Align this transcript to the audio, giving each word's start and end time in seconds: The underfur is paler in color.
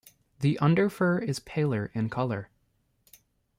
The 0.39 0.57
underfur 0.59 1.21
is 1.21 1.37
paler 1.41 1.91
in 1.93 2.09
color. 2.09 2.49